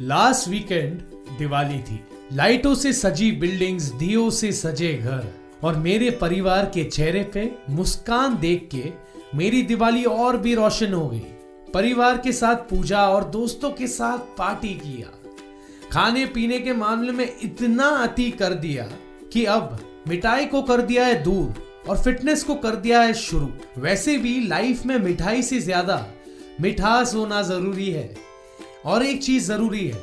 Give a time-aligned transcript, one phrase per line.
[0.00, 1.00] Last weekend
[1.38, 2.00] Diwali थी।
[2.32, 5.26] लाइटों से सजी बिल्डिंग्स दियो से सजे घर।
[5.64, 8.92] और मेरे परिवार के चेहरे पे मुस्कान देख के
[9.34, 11.18] मेरी दिवाली और भी रोशन हो गई।
[11.74, 15.08] परिवार के साथ पूजा और दोस्तों के साथ पार्टी किया।
[15.92, 18.88] खाने पीने के मामले में इतना अति कर दिया
[19.32, 19.78] कि अब
[20.08, 23.48] मिठाई को कर दिया है दूर और फिटनेस को कर दिया है शुरू।
[23.78, 26.04] वैसे भी लाइफ में मिठाई से ज़्यादा
[26.60, 28.08] मिठास होना ज़रूरी है।
[28.84, 30.02] और एक चीज़ ज़रूरी है,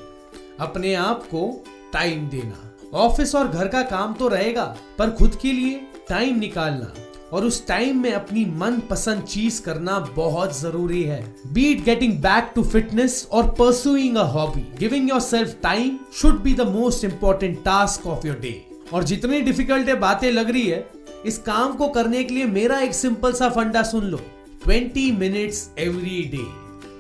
[0.60, 1.64] अपने आप को
[1.94, 2.64] टाइम देना।
[2.96, 4.64] ऑफ़िस और घर का काम तो रहेगा,
[4.98, 6.94] पर खुद के लिए टाइम निकालना
[7.34, 11.22] और उस टाइम में अपनी मन पसंद चीज़ करना बहुत ज़रूरी है।
[11.54, 16.68] But getting back to fitness और pursuing a hobby giving yourself time should be the
[16.70, 18.54] most important task of your day
[18.94, 20.88] और जितनी डिफ़िकल्ट बातें लग रही है,
[21.26, 24.20] इस काम को करने के लिए मेरा एक सिंपल सा फंडा सुन लो।
[24.68, 26.46] 20 मिनट्स एवरी डे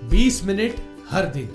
[0.09, 0.75] 20 मिनट
[1.09, 1.49] हर दिन।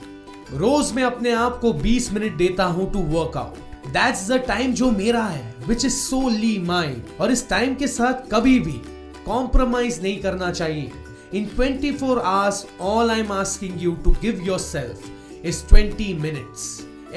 [0.54, 4.90] रोज मैं अपने आप को 20 मिनट देता हूँ to workout that's the time जो
[4.90, 8.80] मेरा है विच इज़ सोली माइंड और इस टाइम के साथ कभी भी
[9.26, 10.92] कॉम्प्रोमाइज नहीं करना चाहिए
[11.34, 16.70] in 24 four hours all I am asking you to give yourself is 20 minutes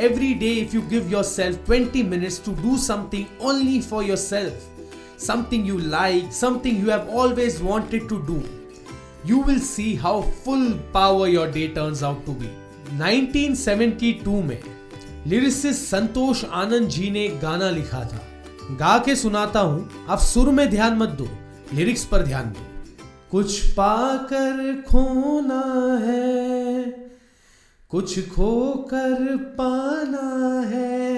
[0.05, 4.65] every day if you give yourself 20 minutes to do something only for yourself
[5.25, 8.35] something you like something you have always wanted to do
[9.25, 12.49] you will see how full power your day turns out to be
[12.91, 14.61] 1972 में
[15.27, 18.21] lyricist Santosh Anand ji ने गाना लिखा था।
[18.71, 21.27] गा के सुनाता हूँ। आप सुर में ध्यान मत दो,
[21.73, 22.65] लिरिक्स पर ध्यान दो।
[23.31, 25.61] कुछ पाकर खोना
[26.03, 26.83] है,
[27.89, 31.15] कुछ खोकर पाना है।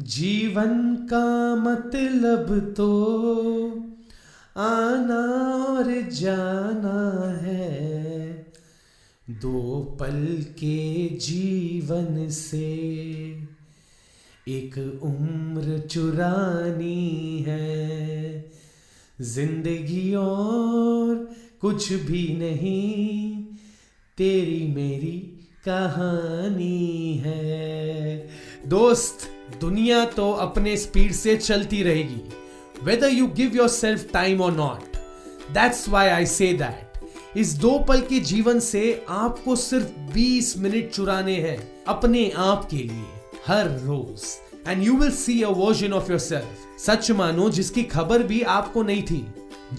[0.00, 2.88] जीवन का मतलब तो
[4.56, 5.22] आना
[5.64, 7.00] और जाना
[7.42, 8.09] है।
[9.30, 12.58] दो पल के जीवन से।
[14.48, 18.50] एक उम्र चुरानी है।
[19.22, 21.14] ज़िंदगी और
[21.60, 23.42] कुछ भी नहीं,
[24.18, 25.16] तेरी मेरी
[25.64, 28.28] कहानी है।
[28.68, 29.28] दोस्त,
[29.60, 32.22] दुनिया तो अपने स्पीड से चलती रहेगी
[32.84, 34.96] whether you give yourself time और not
[35.54, 36.89] that's why I say that
[37.36, 41.58] is दो पल के जीवन से आपको सिर्फ़ 20 मिनट चुराने हैं
[41.88, 43.04] अपने आप के लिए
[43.46, 44.24] हर रोज
[44.68, 49.02] and you will see a version of yourself सच मानो जिसकी खबर भी आपको नहीं
[49.10, 49.24] थी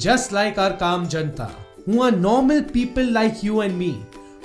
[0.01, 1.51] जस्ट लाइक आर काम जनता
[1.90, 3.94] who are normal people like you and me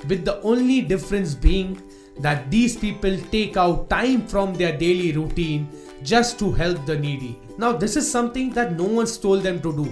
[0.05, 1.75] with the only difference being
[2.19, 5.67] that these people take out time from their daily routine
[6.03, 7.29] just to help the needy.
[7.63, 9.85] Now, this is something that no one's told them to do,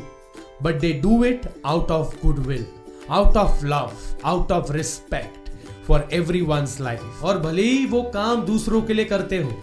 [0.59, 2.65] but they do it out of goodwill.
[3.11, 3.91] Out of love
[4.25, 5.49] out of respect
[5.88, 6.09] for
[6.41, 9.61] everyone's life और भले ही वो काम दूसरों के लिए करते हो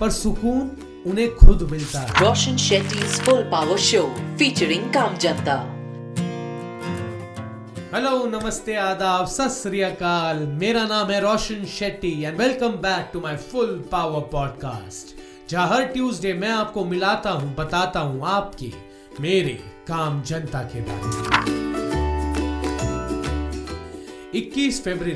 [0.00, 0.70] पर सुकून
[1.06, 4.02] उन्हें खुद मिलता है। Roshan Shetty full power show
[4.38, 5.54] featuring काम जनता
[7.94, 9.66] हेलो नमस्ते आदाब सत
[10.60, 15.16] मेरा नाम है Roshan Shetty and welcome back to my full power podcast
[15.50, 18.72] जहाँ हर ट्यूसडे मैं आपको मिलाता हूँ बताता हूँ आपके
[19.20, 19.58] मेरे
[19.88, 21.69] काम जनता के बारे में।
[24.34, 25.14] 21 फरवरी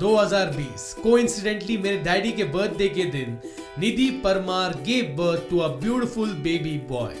[0.00, 3.38] 2020 कोइंसिडेंटली मेरे डैडी के बर्थडे के दिन
[3.78, 7.14] Nidhi Parmar gave birth to a beautiful baby boy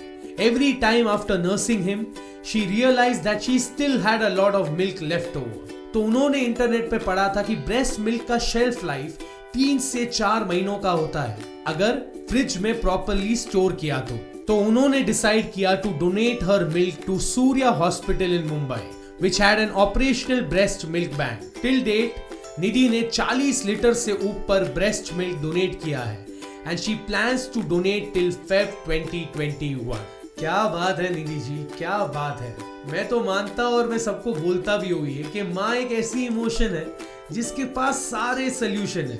[0.44, 2.06] every time after nursing him
[2.46, 6.90] she realize that she still had a lot of milk left over तो उन्होंने इंटरनेट
[6.90, 9.18] पे पढ़ा था कि ब्रेस्ट मिल्क का शेल्फ लाइफ
[9.54, 14.56] तीन से चार महीनों का होता है। अगर फ्रिज में प्रॉपरली स्टोर किया तो। तो
[14.56, 18.90] उन्होंने डिसाइड किया to donate her milk to Surya hospital in Mumbai
[19.24, 21.44] which had an operational breast milk bank.
[21.62, 22.16] Till date,
[22.60, 26.26] Nidhi ने 40 लीटर से ऊपर ब्रेस्ट मिल्क डोनेट किया है
[26.68, 29.96] and she plans to donate till Feb 2021.
[30.38, 32.56] क्या बात है निधि जी क्या बात है
[32.92, 36.74] मैं तो मानता और मैं सबको बोलता भी हुई है कि माँ एक ऐसी इमोशन
[36.74, 36.86] है
[37.32, 39.18] जिसके पास सारे सोल्यूशन है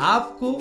[0.00, 0.52] आपको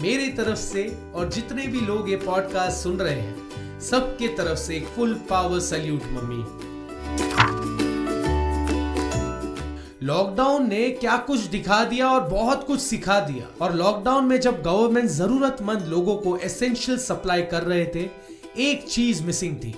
[0.00, 4.86] मेरी तरफ़ से और जितने भी लोग ये पॉडकास्ट सुन रहे हैं सबके तरफ़ से
[4.96, 6.65] full power salute mummy
[10.06, 14.62] lockdown ने क्या कुछ दिखा दिया और बहुत कुछ सिखा दिया। और लॉकडाउन में जब
[14.62, 18.08] गवर्नमेंट जरूरतमंद लोगों को एसेंशियल सप्लाई कर रहे थे,
[18.58, 19.74] एक चीज़ मिसिंग थी,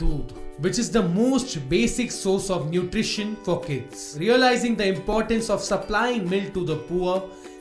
[0.00, 5.60] दूध which is the most basic source of nutrition for kids realizing the importance of
[5.60, 7.18] supplying milk to the poor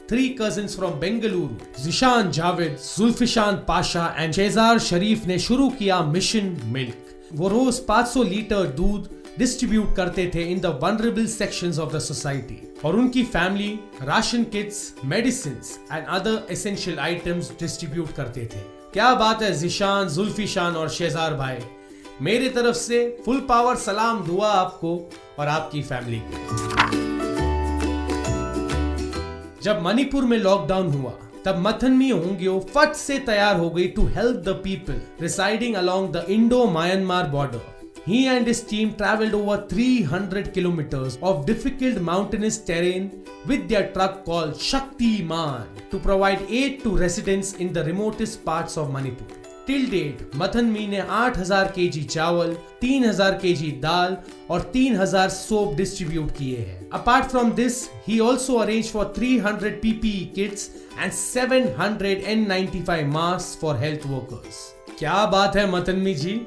[0.10, 6.58] three cousin from Bengaluru Zeeshan Javed Zulfishan Pasha and Shezar Sharif ने शुरू किया mission
[6.66, 9.10] milk वो रोज 500 litre दूध
[9.40, 13.70] distribute करते थे in the vulnerable sections of the society और उनकी family
[14.04, 15.54] ration kits medicine
[15.92, 18.60] and other essential items distribute करते थे।
[18.94, 21.58] क्या बात है जिशान जुल्फी शान और शेजार भाई?
[22.22, 24.94] मेरी तरफ़ से फुल पावर सलाम दुआ आपको
[25.40, 26.38] और आपकी फैमिली को।
[29.64, 31.12] जब मणिपुर में लॉकडाउन हुआ,
[31.46, 36.26] तब मथनमी होंगियो फट से तैयार हो गई to help the people residing along the
[36.30, 37.79] Indo Myanmar border
[38.10, 44.26] He and his team traveled over 300 kilometers of difficult mountainous terrain with their truck
[44.26, 49.36] called Shakti Man to provide aid to residents in the remotest parts of Manipur.
[49.68, 54.18] Till date Mathan Mee ने 8000 KG चावल 3000 KG दाल
[54.52, 57.78] और 3000 soap distribute किए हैं apart from this
[58.08, 60.70] he also arrange for 300 PPE kits
[61.00, 64.68] and 700 N95 mask for health workers
[65.00, 66.40] क्या बात है मतनमी जी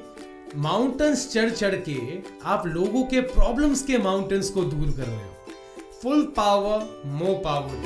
[0.55, 1.97] mountains चढ़ चढ़ के
[2.45, 5.53] आप लोगों के प्रॉब्लम्स के माउंटेन्स को दूर कर रहे हो।
[6.01, 7.77] Full power more power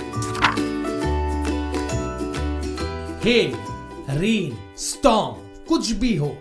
[3.23, 3.41] hail
[4.19, 5.35] rain storm
[5.67, 6.35] कुछ भी हो,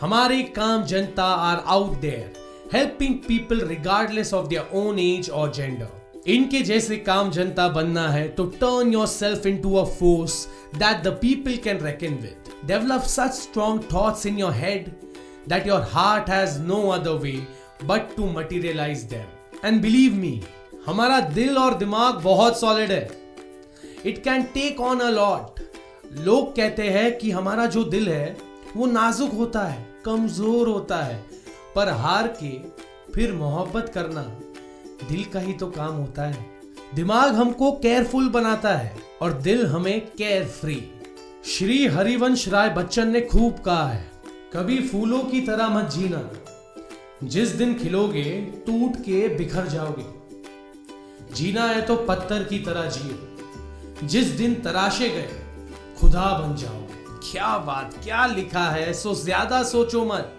[0.00, 2.32] हमारे काम जनता are out there
[2.72, 8.28] helping people regardless of their own age और जेंडर इनके जैसे काम जनता बनना है
[8.28, 13.82] तो turn yourself into a force that the people can reckon with develop such strong
[13.94, 14.90] thoughts in your head
[15.48, 17.32] that your heart has no other way
[17.84, 20.40] but to materialize them and believe me
[20.86, 23.08] हमारा दिल और दिमाग बहुत solid है।
[24.06, 25.60] It can take on a lot
[26.18, 28.36] लोग कहते हैं कि हमारा जो दिल है,
[28.76, 31.16] वो नाजुक होता है, कमज़ोर होता है।
[31.74, 32.50] पर हार के
[33.12, 34.22] फिर मोहब्बत करना
[35.02, 36.46] दिल का ही तो काम होता है।
[36.94, 40.82] दिमाग हमको केयरफुल बनाता है और दिल हमें केयर फ्री
[41.46, 44.06] श्री हरिवंश राय बच्चन ने खूब कहा है।
[44.52, 46.20] कभी फूलों की तरह मत जीना।
[47.24, 48.22] जिस दिन खिलोगे,
[48.66, 50.04] टूट के बिखर जाओगे।
[51.34, 55.28] जीना है तो पत्थर की तरह जियो जिस दिन तराशे गए,
[56.00, 56.80] खुदा बन जाओ
[57.22, 60.34] क्या बात, क्या लिखा है, सो ज़्यादा सोचो मत।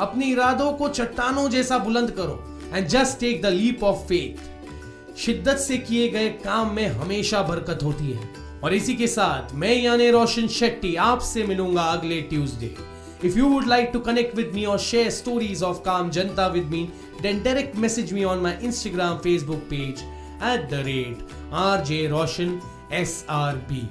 [0.00, 2.42] अपने इरादों को चट्टानों जैसा बुलंद करो
[2.74, 7.82] and just take the leap of faith शिद्दत से किए गए काम में हमेशा बरकत
[7.82, 8.30] होती है।
[8.64, 12.74] और इसी के साथ मैं यानी रोशन शेट्टी आपसे मिलूँगा अगले Tuesday
[13.21, 16.69] If you would like to connect with me or share stories of Calm Janta with
[16.69, 16.91] me,
[17.21, 20.03] then direct message me on my Instagram, Facebook page
[20.39, 22.61] at the rate RJ Roshan
[22.91, 23.87] SRB.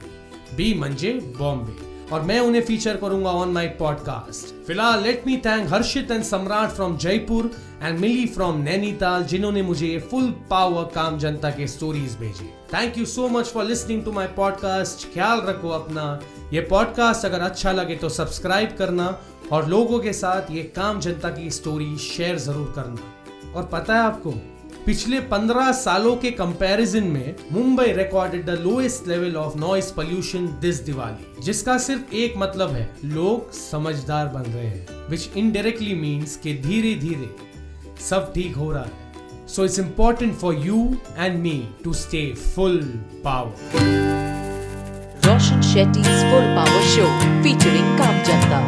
[0.56, 5.69] B मंजे बॉम्बे और मैं उन्हें feature करूँगा on my podcast फ़िलहाल let me thank
[5.73, 7.49] Harshit and Samrat from Jaipur
[7.83, 12.45] and Mili from Nainital जिन्होंने मुझे ये full power काम जनता के स्टोरीज भेजे.
[12.73, 16.19] Thank you so much for listening to my podcast ख्याल रखो अपना.
[16.53, 19.17] ये पॉडकास्ट अगर अच्छा लगे तो सब्सक्राइब करना
[19.51, 23.53] और लोगों के साथ ये काम जनता की स्टोरी शेयर ज़रूर करना.
[23.55, 24.33] और पता है आपको
[24.85, 30.79] पिछले 15 सालों के कंपैरिजन में Mumbai recorded the lowest level of noise pollution this
[30.79, 36.53] Diwali, जिसका सिर्फ़ एक मतलब है, लोग समझदार बन रहे हैं विच इनडायरेक्टली मीन्स के
[36.53, 37.29] धीरे धीरे
[38.09, 42.77] सब ठीक हो रहा है। So it's important for you and me to stay full
[43.23, 43.53] power
[45.25, 47.05] Roshan Shetty full power show
[47.43, 48.59] featuring काम जनता।